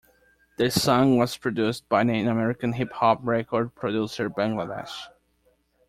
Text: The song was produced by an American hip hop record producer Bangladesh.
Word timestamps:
The 0.57 0.71
song 0.71 1.17
was 1.17 1.37
produced 1.37 1.87
by 1.87 2.01
an 2.01 2.27
American 2.27 2.73
hip 2.73 2.91
hop 2.91 3.19
record 3.21 3.75
producer 3.75 4.31
Bangladesh. 4.31 4.89